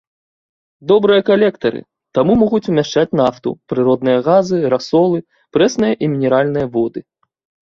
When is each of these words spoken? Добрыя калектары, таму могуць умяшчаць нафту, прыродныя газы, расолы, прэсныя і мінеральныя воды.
Добрыя 0.91 1.21
калектары, 1.29 1.81
таму 2.19 2.33
могуць 2.43 2.61
умяшчаць 2.73 3.15
нафту, 3.21 3.49
прыродныя 3.75 4.19
газы, 4.29 4.57
расолы, 4.77 5.19
прэсныя 5.59 5.93
і 6.03 6.11
мінеральныя 6.17 6.67
воды. 6.79 6.99